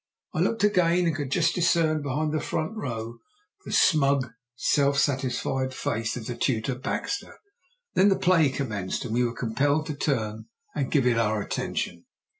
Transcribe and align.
I 0.33 0.39
looked 0.39 0.63
again, 0.63 1.05
and 1.05 1.15
could 1.15 1.29
just 1.29 1.53
discern 1.53 2.01
behind 2.01 2.31
the 2.31 2.39
front 2.39 2.75
row 2.75 3.19
the 3.65 3.71
smug, 3.71 4.31
self 4.55 4.97
satisfied 4.97 5.75
face 5.75 6.17
of 6.17 6.25
the 6.25 6.35
tutor 6.35 6.73
Baxter. 6.73 7.37
Then 7.93 8.09
the 8.09 8.15
play 8.17 8.49
commenced, 8.49 9.05
and 9.05 9.13
we 9.13 9.23
were 9.23 9.35
compelled 9.37 9.85
to 9.85 9.93
turn 9.95 10.45
and 10.73 10.89
give 10.91 11.05
it 11.05 11.19
our 11.19 11.39
attention. 11.39 12.05